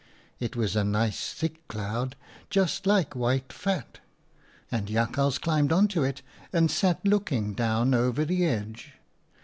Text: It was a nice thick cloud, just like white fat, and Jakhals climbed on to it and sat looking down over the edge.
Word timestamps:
It 0.39 0.55
was 0.55 0.75
a 0.75 0.83
nice 0.83 1.31
thick 1.31 1.67
cloud, 1.67 2.15
just 2.49 2.87
like 2.87 3.15
white 3.15 3.53
fat, 3.53 3.99
and 4.71 4.87
Jakhals 4.87 5.37
climbed 5.37 5.71
on 5.71 5.87
to 5.89 6.03
it 6.03 6.23
and 6.51 6.71
sat 6.71 7.05
looking 7.05 7.53
down 7.53 7.93
over 7.93 8.25
the 8.25 8.43
edge. 8.43 8.93